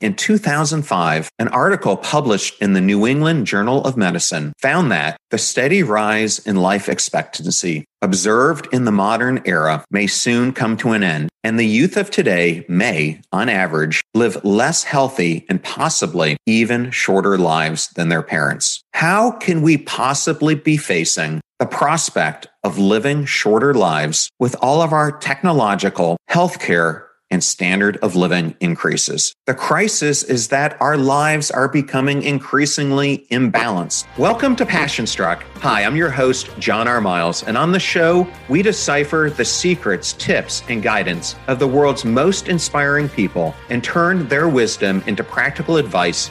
[0.00, 5.38] In 2005, an article published in the New England Journal of Medicine found that the
[5.38, 11.02] steady rise in life expectancy observed in the modern era may soon come to an
[11.02, 16.92] end, and the youth of today may, on average, live less healthy and possibly even
[16.92, 18.84] shorter lives than their parents.
[18.94, 24.92] How can we possibly be facing the prospect of living shorter lives with all of
[24.92, 29.34] our technological, healthcare, and standard of living increases.
[29.46, 34.06] The crisis is that our lives are becoming increasingly imbalanced.
[34.18, 35.42] Welcome to Passion Struck.
[35.56, 37.00] Hi, I'm your host, John R.
[37.00, 42.04] Miles, and on the show, we decipher the secrets, tips, and guidance of the world's
[42.04, 46.30] most inspiring people and turn their wisdom into practical advice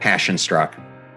[0.00, 0.76] Passion Struck.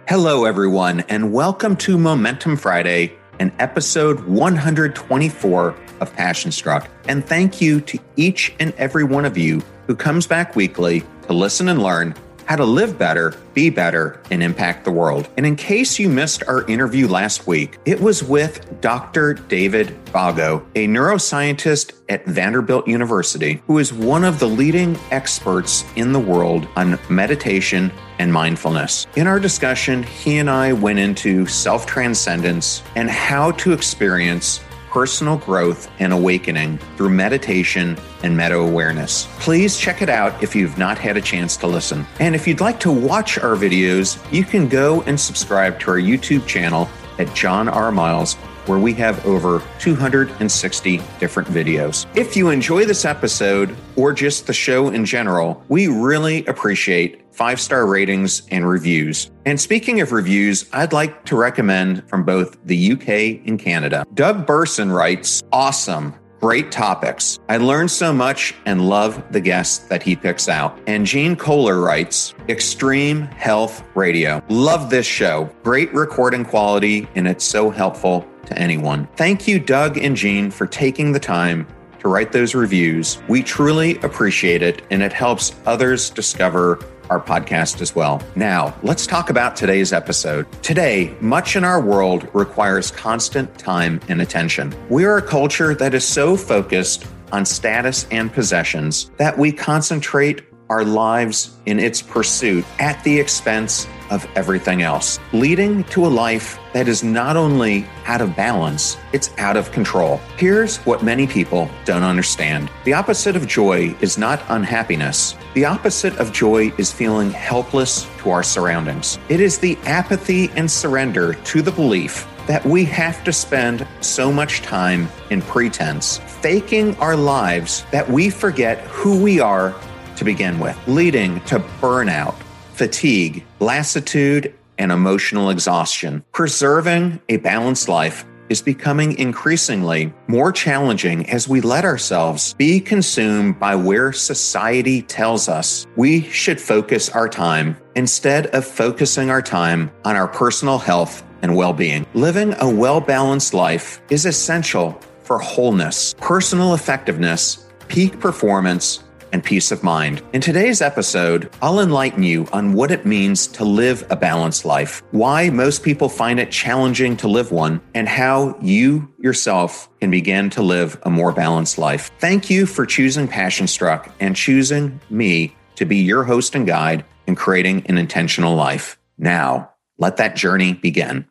[0.10, 6.90] Hello, everyone, and welcome to Momentum Friday and episode 124 of Passion Struck.
[7.08, 11.34] And thank you to each and every one of you who comes back weekly to
[11.34, 12.14] listen and learn
[12.46, 15.30] how to live better, be better, and impact the world.
[15.38, 19.36] And in case you missed our interview last week, it was with Dr.
[19.36, 26.12] David Vago, a neuroscientist at Vanderbilt University, who is one of the leading experts in
[26.12, 29.08] the world on meditation and mindfulness.
[29.16, 34.60] In our discussion, he and I went into self transcendence and how to experience
[34.94, 39.28] personal growth and awakening through meditation and meta awareness.
[39.40, 42.06] Please check it out if you've not had a chance to listen.
[42.20, 45.98] And if you'd like to watch our videos, you can go and subscribe to our
[45.98, 47.92] YouTube channel at John R.
[47.92, 52.06] Miles where we have over 260 different videos.
[52.16, 57.60] If you enjoy this episode or just the show in general, we really appreciate five
[57.60, 59.32] star ratings and reviews.
[59.46, 64.06] And speaking of reviews, I'd like to recommend from both the UK and Canada.
[64.14, 66.16] Doug Burson writes, Awesome.
[66.40, 67.40] Great topics.
[67.48, 70.78] I learned so much and love the guests that he picks out.
[70.88, 74.44] And Gene Kohler writes, Extreme Health Radio.
[74.50, 75.50] Love this show.
[75.64, 79.08] Great recording quality, and it's so helpful to anyone.
[79.16, 81.66] Thank you, Doug and Gene, for taking the time
[82.00, 83.22] to write those reviews.
[83.30, 86.80] We truly appreciate it, and it helps others discover
[87.14, 88.24] our podcast as well.
[88.36, 90.52] Now, let's talk about today's episode.
[90.64, 94.74] Today, much in our world requires constant time and attention.
[94.90, 100.42] We are a culture that is so focused on status and possessions that we concentrate
[100.72, 106.60] our lives in its pursuit at the expense of everything else, leading to a life
[106.74, 110.18] that is not only out of balance, it's out of control.
[110.38, 115.36] Here's what many people don't understand the opposite of joy is not unhappiness.
[115.56, 119.20] The opposite of joy is feeling helpless to our surroundings.
[119.30, 124.32] It is the apathy and surrender to the belief that we have to spend so
[124.32, 129.74] much time in pretense, faking our lives that we forget who we are
[130.18, 132.36] to begin with, leading to burnout,
[132.74, 136.24] fatigue, lassitude, and emotional exhaustion.
[136.32, 143.60] Preserving a balanced life is becoming increasingly more challenging as we let ourselves be consumed
[143.60, 149.90] by where society tells us we should focus our time instead of focusing our time
[150.04, 152.06] on our personal health and well being.
[152.14, 159.72] Living a well balanced life is essential for wholeness, personal effectiveness, peak performance, and peace
[159.72, 160.22] of mind.
[160.32, 165.04] In today's episode, I'll enlighten you on what it means to live a balanced life,
[165.12, 170.50] why most people find it challenging to live one, and how you yourself can begin
[170.52, 172.12] to live a more balanced life.
[172.20, 177.04] Thank you for choosing Passion Struck and choosing me to be your host and guide
[177.28, 178.98] in creating an intentional life.
[179.18, 181.26] Now, let that journey begin.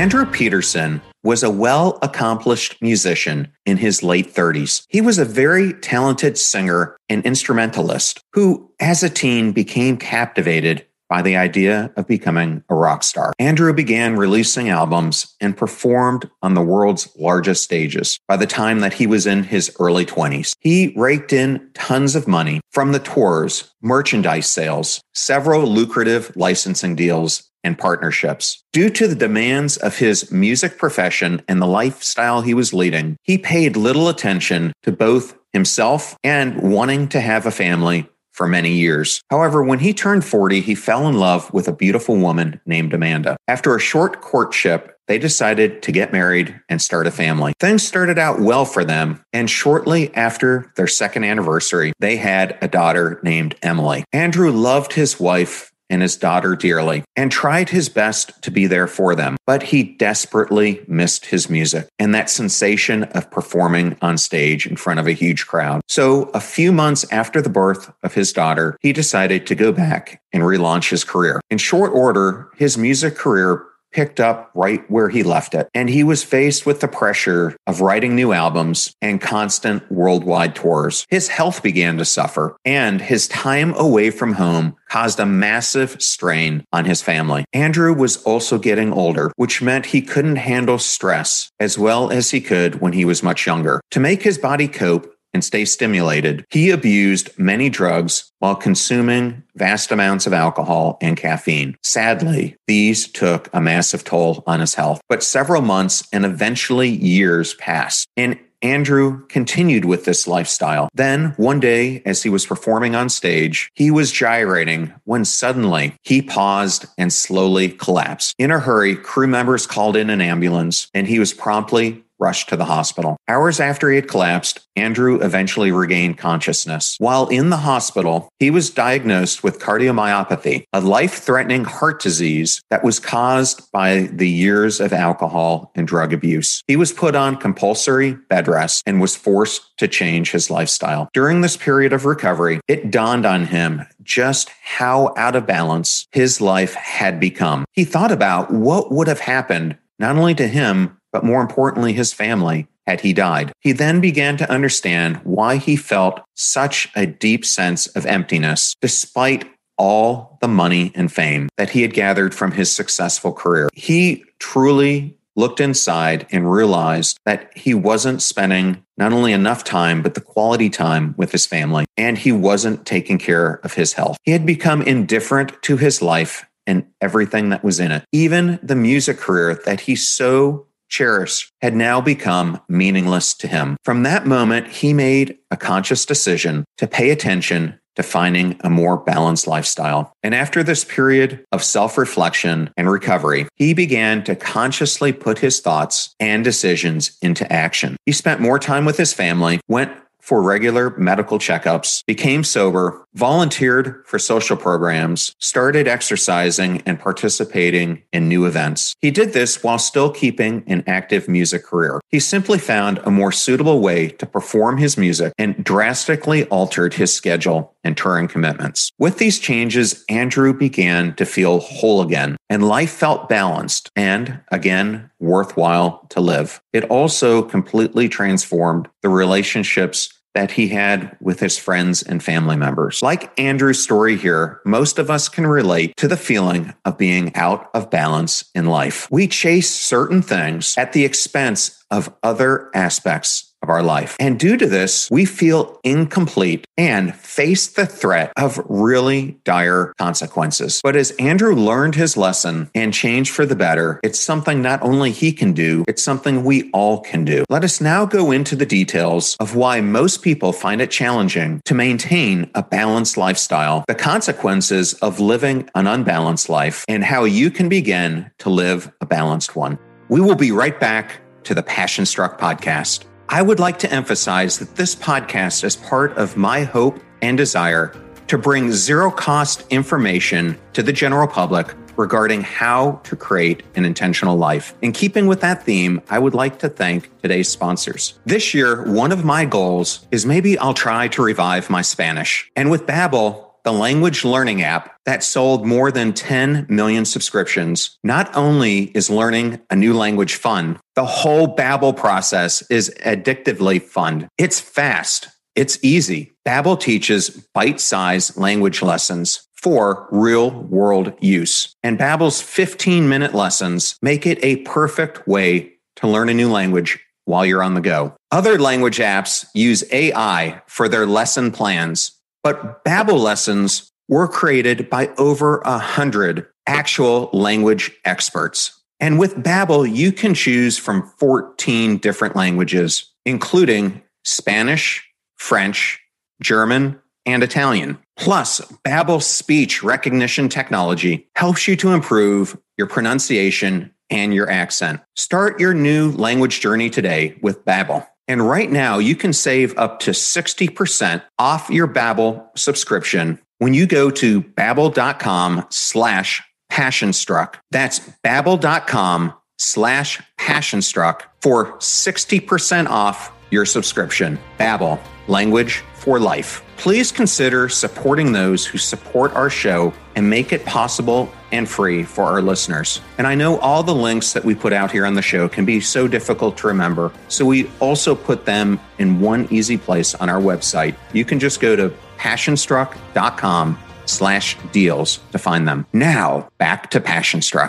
[0.00, 4.82] Andrew Peterson was a well accomplished musician in his late 30s.
[4.88, 11.20] He was a very talented singer and instrumentalist who, as a teen, became captivated by
[11.20, 13.34] the idea of becoming a rock star.
[13.38, 18.94] Andrew began releasing albums and performed on the world's largest stages by the time that
[18.94, 20.54] he was in his early 20s.
[20.60, 27.49] He raked in tons of money from the tours, merchandise sales, several lucrative licensing deals,
[27.64, 28.62] and partnerships.
[28.72, 33.38] Due to the demands of his music profession and the lifestyle he was leading, he
[33.38, 39.20] paid little attention to both himself and wanting to have a family for many years.
[39.28, 43.36] However, when he turned 40, he fell in love with a beautiful woman named Amanda.
[43.48, 47.52] After a short courtship, they decided to get married and start a family.
[47.58, 52.68] Things started out well for them, and shortly after their second anniversary, they had a
[52.68, 54.04] daughter named Emily.
[54.12, 58.86] Andrew loved his wife and his daughter dearly and tried his best to be there
[58.86, 59.36] for them.
[59.46, 65.00] But he desperately missed his music and that sensation of performing on stage in front
[65.00, 65.82] of a huge crowd.
[65.88, 70.22] So, a few months after the birth of his daughter, he decided to go back
[70.32, 71.40] and relaunch his career.
[71.50, 75.68] In short order, his music career picked up right where he left it.
[75.74, 81.06] And he was faced with the pressure of writing new albums and constant worldwide tours.
[81.08, 86.64] His health began to suffer, and his time away from home caused a massive strain
[86.72, 87.44] on his family.
[87.52, 92.40] Andrew was also getting older, which meant he couldn't handle stress as well as he
[92.40, 93.80] could when he was much younger.
[93.92, 99.92] To make his body cope, and stay stimulated, he abused many drugs while consuming vast
[99.92, 101.76] amounts of alcohol and caffeine.
[101.82, 105.00] Sadly, these took a massive toll on his health.
[105.08, 108.06] But several months and eventually years passed.
[108.16, 110.88] And Andrew continued with this lifestyle.
[110.94, 116.20] Then, one day, as he was performing on stage, he was gyrating when suddenly he
[116.20, 118.34] paused and slowly collapsed.
[118.38, 122.56] In a hurry, crew members called in an ambulance and he was promptly rushed to
[122.56, 123.16] the hospital.
[123.28, 126.96] Hours after he had collapsed, Andrew eventually regained consciousness.
[126.98, 132.84] While in the hospital, he was diagnosed with cardiomyopathy, a life threatening heart disease that
[132.84, 136.62] was caused by the years of alcohol and drug abuse.
[136.66, 141.08] He was put on compulsory bed rest and was forced to change his lifestyle.
[141.12, 146.40] During this period of recovery, it dawned on him just how out of balance his
[146.40, 147.64] life had become.
[147.72, 152.12] He thought about what would have happened not only to him, but more importantly, his
[152.12, 153.52] family, had he died.
[153.60, 159.48] He then began to understand why he felt such a deep sense of emptiness despite
[159.78, 163.70] all the money and fame that he had gathered from his successful career.
[163.74, 170.14] He truly looked inside and realized that he wasn't spending not only enough time, but
[170.14, 174.18] the quality time with his family, and he wasn't taking care of his health.
[174.24, 178.76] He had become indifferent to his life and everything that was in it, even the
[178.76, 183.76] music career that he so cherished had now become meaningless to him.
[183.84, 188.96] From that moment, he made a conscious decision to pay attention to finding a more
[188.96, 190.12] balanced lifestyle.
[190.22, 195.60] And after this period of self reflection and recovery, he began to consciously put his
[195.60, 197.96] thoughts and decisions into action.
[198.06, 204.04] He spent more time with his family, went for regular medical checkups, became sober, volunteered
[204.06, 208.94] for social programs, started exercising and participating in new events.
[209.00, 212.00] He did this while still keeping an active music career.
[212.08, 217.12] He simply found a more suitable way to perform his music and drastically altered his
[217.12, 218.90] schedule and touring commitments.
[218.98, 225.09] With these changes, Andrew began to feel whole again, and life felt balanced and, again,
[225.20, 226.60] worthwhile to live.
[226.72, 233.02] It also completely transformed the relationships that he had with his friends and family members.
[233.02, 237.68] Like Andrew's story here, most of us can relate to the feeling of being out
[237.74, 239.08] of balance in life.
[239.10, 244.16] We chase certain things at the expense of other aspects of our life.
[244.18, 250.80] And due to this, we feel incomplete and face the threat of really dire consequences.
[250.82, 255.10] But as Andrew learned his lesson and changed for the better, it's something not only
[255.10, 257.44] he can do, it's something we all can do.
[257.48, 261.74] Let us now go into the details of why most people find it challenging to
[261.74, 267.68] maintain a balanced lifestyle, the consequences of living an unbalanced life, and how you can
[267.68, 269.78] begin to live a balanced one.
[270.08, 273.04] We will be right back to the Passion Struck podcast.
[273.32, 277.94] I would like to emphasize that this podcast is part of my hope and desire
[278.26, 284.36] to bring zero cost information to the general public regarding how to create an intentional
[284.36, 284.74] life.
[284.82, 288.18] In keeping with that theme, I would like to thank today's sponsors.
[288.26, 292.50] This year, one of my goals is maybe I'll try to revive my Spanish.
[292.56, 297.98] And with Babbel, the language learning app that sold more than 10 million subscriptions.
[298.02, 304.28] Not only is learning a new language fun, the whole Babbel process is addictively fun.
[304.38, 305.28] It's fast.
[305.54, 306.32] It's easy.
[306.46, 311.74] Babbel teaches bite-sized language lessons for real-world use.
[311.82, 317.44] And Babbel's 15-minute lessons make it a perfect way to learn a new language while
[317.44, 318.14] you're on the go.
[318.30, 322.12] Other language apps use AI for their lesson plans
[322.42, 328.80] but Babbel lessons were created by over a hundred actual language experts.
[328.98, 336.00] And with Babbel, you can choose from 14 different languages, including Spanish, French,
[336.42, 337.98] German, and Italian.
[338.16, 345.00] Plus, Babbel's speech recognition technology helps you to improve your pronunciation and your accent.
[345.16, 348.06] Start your new language journey today with Babbel.
[348.30, 353.88] And right now, you can save up to 60% off your Babbel subscription when you
[353.88, 357.56] go to babbel.com slash passionstruck.
[357.72, 364.38] That's babbel.com slash passionstruck for 60% off your subscription.
[364.60, 366.62] Babbel, language for life.
[366.76, 372.24] Please consider supporting those who support our show and make it possible and free for
[372.24, 373.00] our listeners.
[373.18, 375.64] And I know all the links that we put out here on the show can
[375.64, 377.12] be so difficult to remember.
[377.28, 380.96] So we also put them in one easy place on our website.
[381.12, 385.86] You can just go to passionstruck.com slash deals to find them.
[385.92, 387.68] Now back to Passionstruck.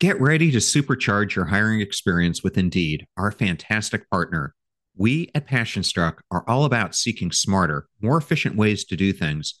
[0.00, 4.54] Get ready to supercharge your hiring experience with Indeed, our fantastic partner.
[4.96, 9.60] We at Passionstruck are all about seeking smarter, more efficient ways to do things,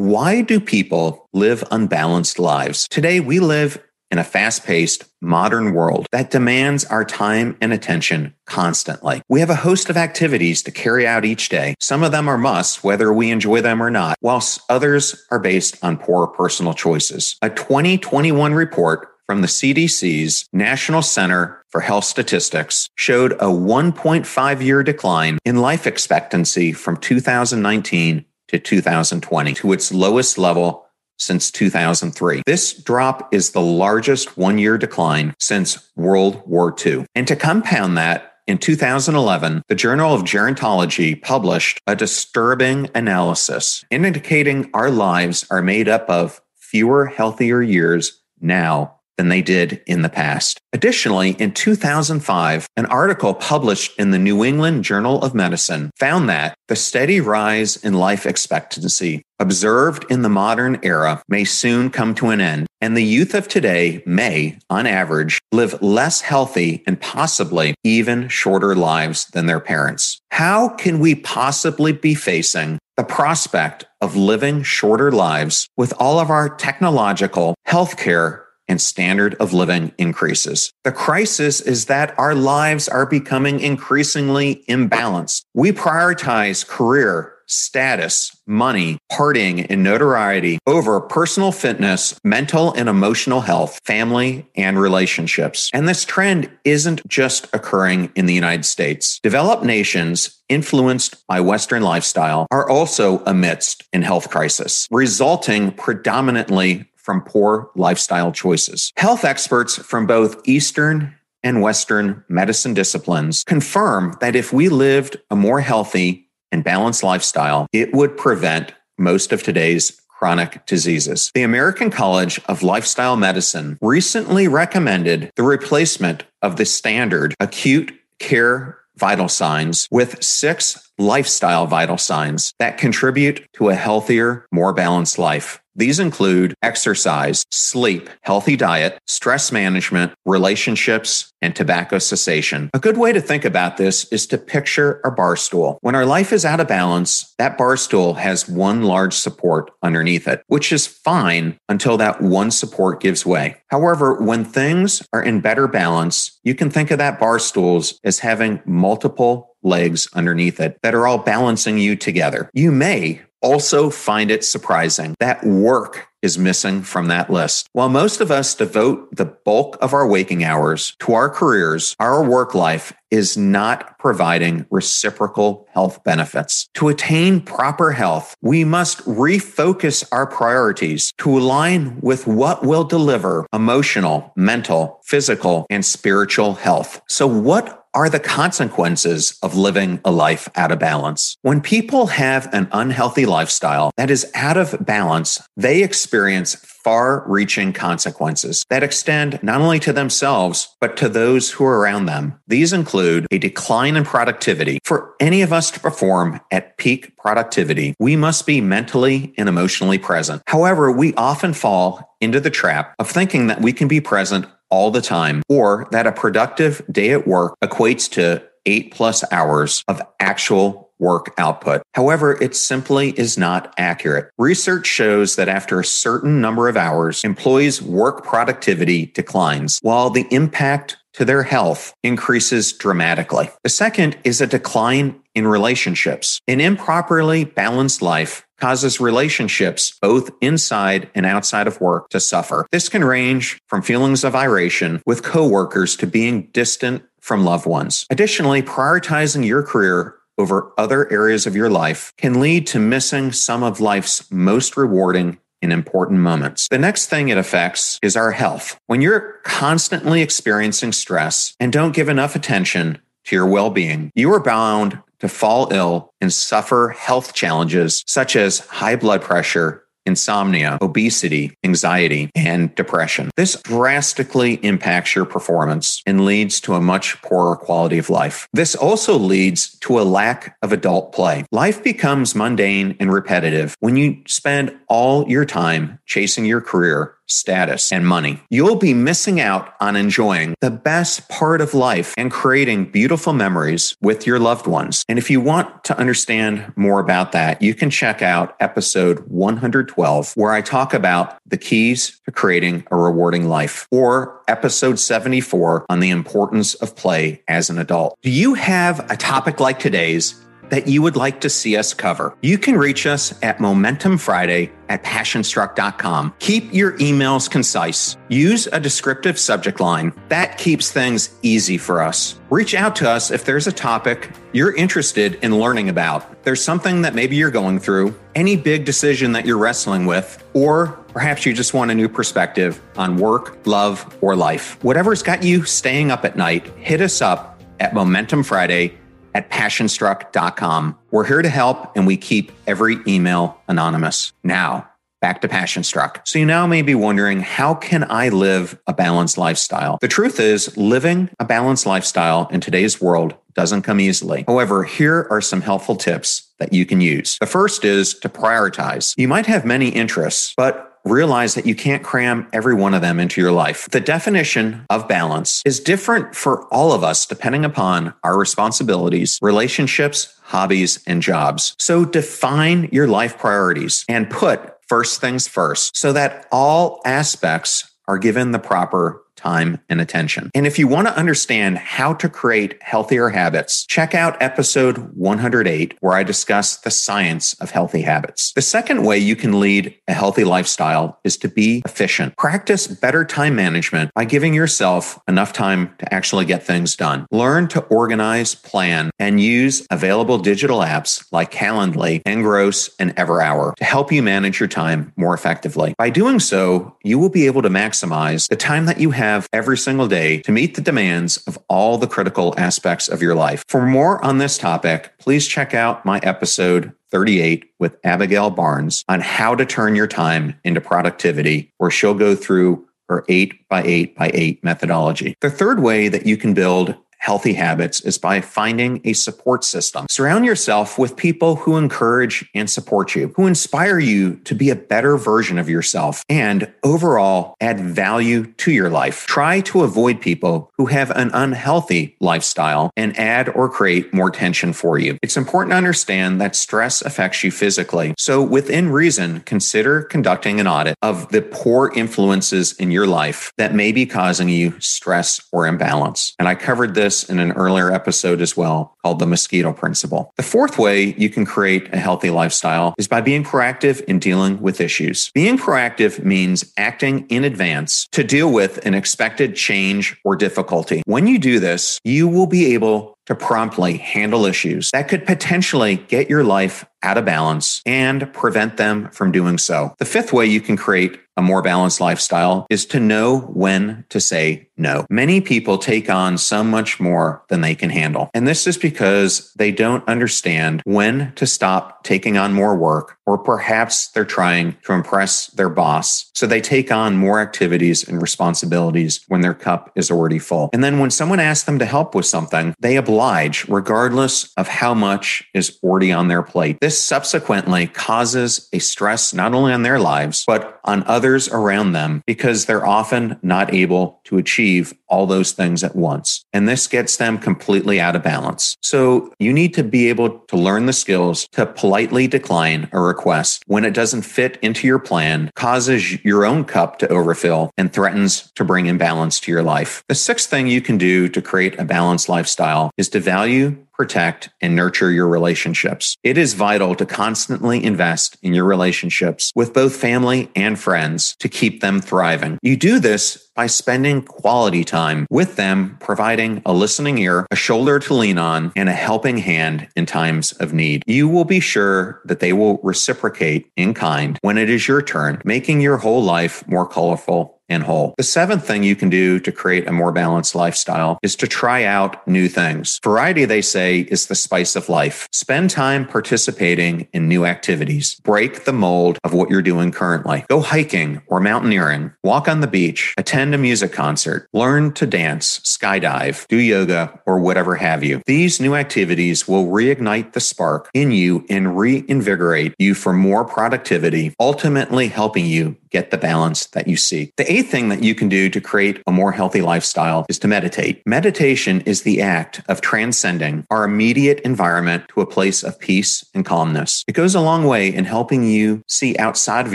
[0.00, 2.88] Why do people live unbalanced lives?
[2.88, 8.34] Today, we live in a fast paced, modern world that demands our time and attention
[8.46, 9.20] constantly.
[9.28, 11.74] We have a host of activities to carry out each day.
[11.80, 15.76] Some of them are musts, whether we enjoy them or not, whilst others are based
[15.84, 17.36] on poor personal choices.
[17.42, 24.82] A 2021 report from the CDC's National Center for Health Statistics showed a 1.5 year
[24.82, 30.86] decline in life expectancy from 2019 to 2020 to its lowest level
[31.18, 32.42] since 2003.
[32.46, 37.06] This drop is the largest one year decline since World War II.
[37.14, 44.68] And to compound that, in 2011, the Journal of Gerontology published a disturbing analysis indicating
[44.74, 50.08] our lives are made up of fewer healthier years now than they did in the
[50.08, 50.58] past.
[50.72, 56.54] Additionally, in 2005, an article published in the New England Journal of Medicine found that
[56.68, 62.30] the steady rise in life expectancy observed in the modern era may soon come to
[62.30, 67.74] an end, and the youth of today may, on average, live less healthy and possibly
[67.84, 70.18] even shorter lives than their parents.
[70.30, 76.30] How can we possibly be facing the prospect of living shorter lives with all of
[76.30, 80.72] our technological, healthcare, and standard of living increases.
[80.84, 85.42] The crisis is that our lives are becoming increasingly imbalanced.
[85.52, 93.80] We prioritize career, status, money, partying, and notoriety over personal fitness, mental and emotional health,
[93.84, 95.70] family, and relationships.
[95.74, 99.18] And this trend isn't just occurring in the United States.
[99.22, 107.22] Developed nations influenced by Western lifestyle are also amidst an health crisis, resulting predominantly from
[107.22, 108.92] poor lifestyle choices.
[108.96, 115.36] Health experts from both Eastern and Western medicine disciplines confirm that if we lived a
[115.36, 121.30] more healthy and balanced lifestyle, it would prevent most of today's chronic diseases.
[121.34, 128.78] The American College of Lifestyle Medicine recently recommended the replacement of the standard acute care
[128.96, 135.59] vital signs with six lifestyle vital signs that contribute to a healthier, more balanced life.
[135.74, 142.70] These include exercise, sleep, healthy diet, stress management, relationships, and tobacco cessation.
[142.74, 145.78] A good way to think about this is to picture a bar stool.
[145.80, 150.28] When our life is out of balance, that bar stool has one large support underneath
[150.28, 153.56] it, which is fine until that one support gives way.
[153.68, 158.18] However, when things are in better balance, you can think of that bar stools as
[158.18, 162.50] having multiple legs underneath it that are all balancing you together.
[162.54, 167.68] You may also find it surprising that work is missing from that list.
[167.72, 172.22] While most of us devote the bulk of our waking hours to our careers, our
[172.22, 176.68] work life is not providing reciprocal health benefits.
[176.74, 183.46] To attain proper health, we must refocus our priorities to align with what will deliver
[183.52, 187.02] emotional, mental, physical, and spiritual health.
[187.08, 191.36] So, what are the consequences of living a life out of balance.
[191.42, 197.72] When people have an unhealthy lifestyle that is out of balance, they experience far reaching
[197.72, 202.40] consequences that extend not only to themselves, but to those who are around them.
[202.46, 204.78] These include a decline in productivity.
[204.84, 209.98] For any of us to perform at peak productivity, we must be mentally and emotionally
[209.98, 210.42] present.
[210.46, 214.90] However, we often fall into the trap of thinking that we can be present all
[214.90, 220.02] the time, or that a productive day at work equates to eight plus hours of
[220.20, 221.82] actual work output.
[221.94, 224.30] However, it simply is not accurate.
[224.38, 230.26] Research shows that after a certain number of hours, employees' work productivity declines, while the
[230.30, 233.50] impact to their health increases dramatically.
[233.64, 236.40] The second is a decline in relationships.
[236.46, 242.66] An improperly balanced life causes relationships, both inside and outside of work, to suffer.
[242.70, 248.06] This can range from feelings of iration with coworkers to being distant from loved ones.
[248.10, 253.62] Additionally, prioritizing your career over other areas of your life can lead to missing some
[253.62, 256.68] of life's most rewarding in important moments.
[256.68, 258.78] The next thing it affects is our health.
[258.86, 264.32] When you're constantly experiencing stress and don't give enough attention to your well being, you
[264.32, 270.78] are bound to fall ill and suffer health challenges such as high blood pressure, insomnia,
[270.80, 273.30] obesity, anxiety, and depression.
[273.36, 278.48] This drastically impacts your performance and leads to a much poorer quality of life.
[278.52, 281.44] This also leads to a lack of adult play.
[281.52, 287.92] Life becomes mundane and repetitive when you spend all your time chasing your career status,
[287.92, 288.42] and money.
[288.50, 293.96] You'll be missing out on enjoying the best part of life and creating beautiful memories
[294.00, 295.04] with your loved ones.
[295.08, 300.32] And if you want to understand more about that, you can check out episode 112,
[300.34, 306.00] where I talk about the keys to creating a rewarding life, or episode 74 on
[306.00, 308.18] the importance of play as an adult.
[308.22, 310.34] Do you have a topic like today's?
[310.70, 312.34] That you would like to see us cover.
[312.42, 316.34] You can reach us at Momentum Friday at passionstruck.com.
[316.38, 318.16] Keep your emails concise.
[318.28, 320.12] Use a descriptive subject line.
[320.28, 322.40] That keeps things easy for us.
[322.50, 326.42] Reach out to us if there's a topic you're interested in learning about.
[326.42, 330.88] There's something that maybe you're going through, any big decision that you're wrestling with, or
[331.12, 334.82] perhaps you just want a new perspective on work, love, or life.
[334.82, 338.98] Whatever's got you staying up at night, hit us up at Momentum Friday
[339.34, 340.98] at passionstruck.com.
[341.10, 344.32] We're here to help and we keep every email anonymous.
[344.42, 344.90] Now,
[345.20, 346.26] back to Passionstruck.
[346.26, 349.98] So you now may be wondering, how can I live a balanced lifestyle?
[350.00, 354.44] The truth is, living a balanced lifestyle in today's world doesn't come easily.
[354.46, 357.36] However, here are some helpful tips that you can use.
[357.38, 359.14] The first is to prioritize.
[359.18, 363.18] You might have many interests, but realize that you can't cram every one of them
[363.18, 363.88] into your life.
[363.90, 370.34] The definition of balance is different for all of us depending upon our responsibilities, relationships,
[370.42, 371.74] hobbies, and jobs.
[371.78, 378.18] So define your life priorities and put first things first so that all aspects are
[378.18, 380.50] given the proper time, and attention.
[380.54, 385.96] And if you want to understand how to create healthier habits, check out episode 108,
[386.00, 388.52] where I discuss the science of healthy habits.
[388.52, 392.36] The second way you can lead a healthy lifestyle is to be efficient.
[392.36, 397.26] Practice better time management by giving yourself enough time to actually get things done.
[397.30, 403.84] Learn to organize, plan, and use available digital apps like Calendly, Engross, and Everhour to
[403.84, 405.94] help you manage your time more effectively.
[405.96, 409.48] By doing so, you will be able to maximize the time that you have have
[409.52, 413.62] every single day to meet the demands of all the critical aspects of your life.
[413.68, 419.20] For more on this topic, please check out my episode 38 with Abigail Barnes on
[419.20, 424.16] how to turn your time into productivity, where she'll go through her eight by eight
[424.16, 425.34] by eight methodology.
[425.40, 430.06] The third way that you can build healthy habits is by finding a support system.
[430.10, 434.74] Surround yourself with people who encourage and support you, who inspire you to be a
[434.74, 439.26] better version of yourself and overall add value to your life.
[439.26, 444.72] Try to avoid people who have an unhealthy lifestyle and add or create more tension
[444.72, 445.18] for you.
[445.22, 448.14] It's important to understand that stress affects you physically.
[448.16, 453.74] So within reason, consider conducting an audit of the poor influences in your life that
[453.74, 456.34] may be causing you stress or imbalance.
[456.38, 460.32] And I covered this in an earlier episode as well called the mosquito principle.
[460.36, 464.60] The fourth way you can create a healthy lifestyle is by being proactive in dealing
[464.60, 465.30] with issues.
[465.34, 471.02] Being proactive means acting in advance to deal with an expected change or difficulty.
[471.06, 475.96] When you do this, you will be able to promptly handle issues that could potentially
[476.08, 479.94] get your life out of balance and prevent them from doing so.
[479.98, 484.20] The fifth way you can create a more balanced lifestyle is to know when to
[484.20, 485.06] say no.
[485.10, 488.30] Many people take on so much more than they can handle.
[488.32, 493.36] And this is because they don't understand when to stop taking on more work, or
[493.36, 496.30] perhaps they're trying to impress their boss.
[496.34, 500.70] So they take on more activities and responsibilities when their cup is already full.
[500.72, 504.94] And then when someone asks them to help with something, they oblige regardless of how
[504.94, 506.78] much is already on their plate.
[506.80, 512.22] This subsequently causes a stress not only on their lives, but on others around them
[512.24, 516.46] because they're often not able to achieve all those things at once.
[516.54, 518.74] And this gets them completely out of balance.
[518.80, 523.64] So you need to be able to learn the skills to politely decline a request
[523.66, 528.50] when it doesn't fit into your plan, causes your own cup to overfill, and threatens
[528.54, 530.02] to bring imbalance to your life.
[530.08, 534.48] The sixth thing you can do to create a balanced lifestyle is to value protect,
[534.62, 536.16] and nurture your relationships.
[536.24, 541.50] It is vital to constantly invest in your relationships with both family and friends to
[541.50, 542.58] keep them thriving.
[542.62, 547.98] You do this by spending quality time with them, providing a listening ear, a shoulder
[547.98, 551.02] to lean on, and a helping hand in times of need.
[551.06, 555.40] You will be sure that they will reciprocate in kind when it is your turn,
[555.44, 558.14] making your whole life more colorful and whole.
[558.18, 561.84] The seventh thing you can do to create a more balanced lifestyle is to try
[561.84, 562.98] out new things.
[563.02, 565.28] Variety, they say, is the spice of life.
[565.32, 568.20] Spend time participating in new activities.
[568.24, 570.44] Break the mold of what you're doing currently.
[570.48, 572.12] Go hiking or mountaineering.
[572.24, 573.14] Walk on the beach.
[573.16, 574.48] Attend a music concert.
[574.52, 578.22] Learn to dance, skydive, do yoga, or whatever have you.
[578.26, 584.34] These new activities will reignite the spark in you and reinvigorate you for more productivity,
[584.38, 587.34] ultimately helping you get the balance that you seek.
[587.36, 590.48] The eighth thing that you can do to create a more healthy lifestyle is to
[590.48, 591.02] meditate.
[591.06, 596.44] Meditation is the act of transcending our immediate environment to a place of peace and
[596.44, 597.04] calmness.
[597.06, 599.74] It goes a long way in helping you see outside of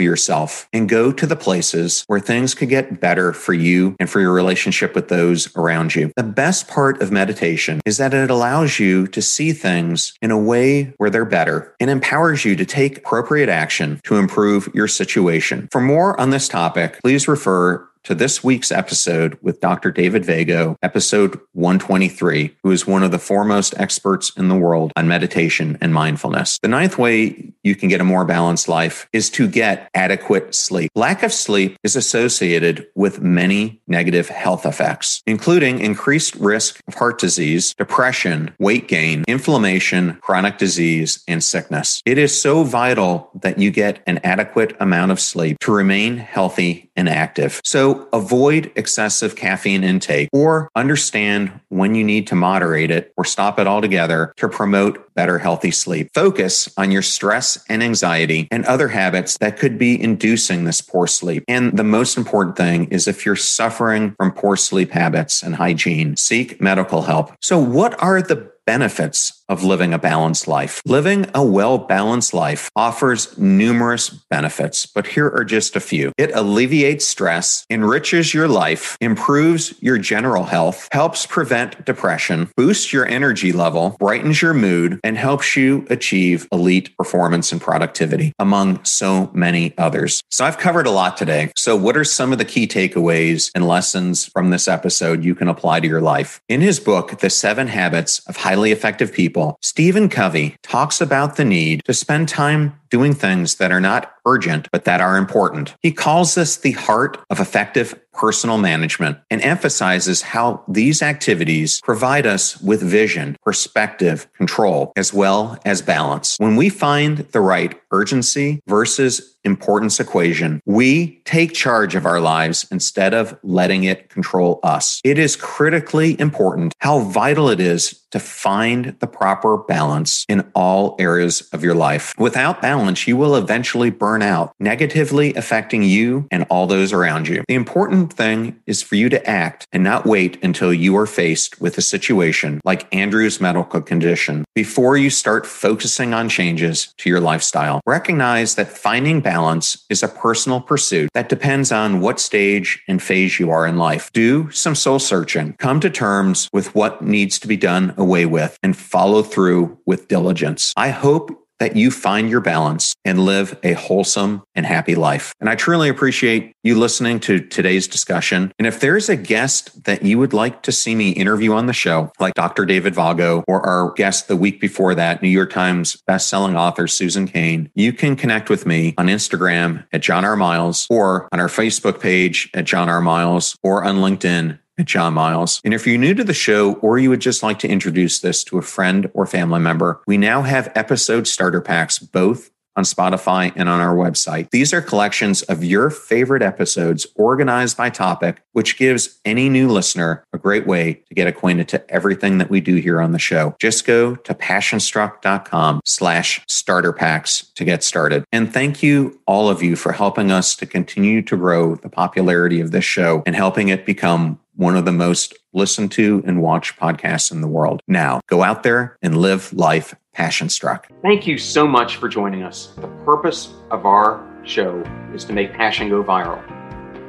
[0.00, 4.20] yourself and go to the places where things could get better for you and for
[4.20, 6.12] your relationship with those around you.
[6.16, 10.38] The best part of meditation is that it allows you to see things in a
[10.38, 15.68] way where they're better and empowers you to take appropriate action to improve your situation.
[15.70, 19.90] For more more on this topic, please refer to this week's episode with Dr.
[19.90, 25.08] David Vago, episode 123, who is one of the foremost experts in the world on
[25.08, 26.60] meditation and mindfulness.
[26.60, 30.92] The ninth way you can get a more balanced life is to get adequate sleep.
[30.94, 37.18] Lack of sleep is associated with many negative health effects, including increased risk of heart
[37.18, 42.02] disease, depression, weight gain, inflammation, chronic disease, and sickness.
[42.06, 46.88] It is so vital that you get an adequate amount of sleep to remain healthy
[46.94, 47.60] and active.
[47.64, 53.58] So avoid excessive caffeine intake or understand when you need to moderate it or stop
[53.58, 56.10] it altogether to promote better healthy sleep.
[56.14, 61.06] Focus on your stress and anxiety and other habits that could be inducing this poor
[61.06, 61.44] sleep.
[61.48, 66.16] And the most important thing is if you're suffering from poor sleep habits and hygiene,
[66.16, 67.32] seek medical help.
[67.40, 70.82] So what are the benefits of living a balanced life.
[70.84, 76.12] Living a well balanced life offers numerous benefits, but here are just a few.
[76.18, 83.06] It alleviates stress, enriches your life, improves your general health, helps prevent depression, boosts your
[83.06, 89.30] energy level, brightens your mood, and helps you achieve elite performance and productivity, among so
[89.32, 90.22] many others.
[90.30, 91.52] So I've covered a lot today.
[91.56, 95.48] So, what are some of the key takeaways and lessons from this episode you can
[95.48, 96.40] apply to your life?
[96.48, 101.36] In his book, The Seven Habits of Highly Effective People, people, Stephen Covey talks about
[101.36, 105.74] the need to spend time doing things that are not urgent, but that are important.
[105.82, 112.26] He calls this the heart of effective personal management and emphasizes how these activities provide
[112.26, 116.36] us with vision, perspective, control, as well as balance.
[116.38, 120.60] When we find the right urgency versus importance equation.
[120.66, 125.00] We take charge of our lives instead of letting it control us.
[125.04, 130.96] It is critically important how vital it is to find the proper balance in all
[130.98, 132.14] areas of your life.
[132.18, 137.44] Without balance, you will eventually burn out, negatively affecting you and all those around you.
[137.48, 141.60] The important thing is for you to act and not wait until you are faced
[141.60, 147.20] with a situation like Andrew's medical condition before you start focusing on changes to your
[147.20, 147.80] lifestyle.
[147.86, 153.38] Recognize that finding balance is a personal pursuit that depends on what stage and phase
[153.38, 154.10] you are in life.
[154.12, 155.54] Do some soul searching.
[155.58, 160.08] Come to terms with what needs to be done away with and follow through with
[160.08, 160.72] diligence.
[160.76, 165.32] I hope that you find your balance and live a wholesome and happy life.
[165.40, 168.52] And I truly appreciate you listening to today's discussion.
[168.58, 171.72] And if there's a guest that you would like to see me interview on the
[171.72, 172.66] show, like Dr.
[172.66, 177.26] David Vago or our guest the week before that, New York Times bestselling author Susan
[177.26, 180.36] Cain, you can connect with me on Instagram at John R.
[180.36, 183.00] Miles or on our Facebook page at John R.
[183.00, 185.60] Miles or on LinkedIn at John Miles.
[185.64, 188.44] And if you're new to the show or you would just like to introduce this
[188.44, 193.52] to a friend or family member, we now have episode starter packs both on Spotify
[193.56, 194.50] and on our website.
[194.50, 200.24] These are collections of your favorite episodes organized by topic, which gives any new listener
[200.32, 203.56] a great way to get acquainted to everything that we do here on the show.
[203.58, 208.24] Just go to passionstruck.com slash starter packs to get started.
[208.30, 212.60] And thank you, all of you, for helping us to continue to grow the popularity
[212.60, 216.78] of this show and helping it become one of the most listened to and watched
[216.78, 217.80] podcasts in the world.
[217.86, 220.88] Now, go out there and live life passion struck.
[221.02, 222.72] Thank you so much for joining us.
[222.76, 224.80] The purpose of our show
[225.14, 226.42] is to make passion go viral.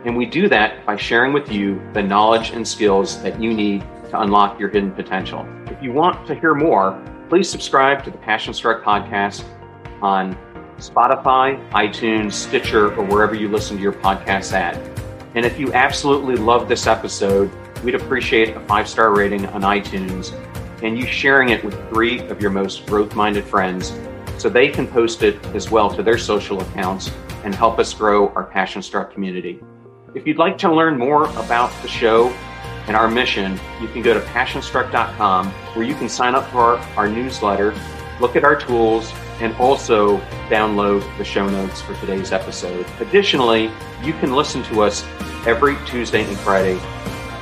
[0.05, 3.81] And we do that by sharing with you the knowledge and skills that you need
[4.10, 5.45] to unlock your hidden potential.
[5.67, 9.43] If you want to hear more, please subscribe to the Passion Struck podcast
[10.01, 10.38] on
[10.77, 14.75] Spotify, iTunes, Stitcher, or wherever you listen to your podcasts at.
[15.38, 17.52] And if you absolutely love this episode,
[17.84, 20.34] we'd appreciate a five star rating on iTunes
[20.82, 23.95] and you sharing it with three of your most growth minded friends
[24.39, 27.12] so they can post it as well to their social accounts
[27.43, 29.60] and help us grow our Passion Struck community.
[30.15, 32.30] If you'd like to learn more about the show
[32.88, 36.78] and our mission, you can go to passionstruck.com where you can sign up for our,
[36.97, 37.76] our newsletter,
[38.19, 40.17] look at our tools, and also
[40.50, 42.86] download the show notes for today's episode.
[43.00, 43.71] Additionally,
[44.04, 45.06] you can listen to us
[45.45, 46.80] every Tuesday and Friday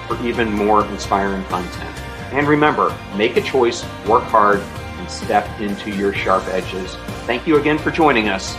[0.07, 1.97] for even more inspiring content.
[2.33, 6.95] And remember, make a choice, work hard, and step into your sharp edges.
[7.25, 8.55] Thank you again for joining us.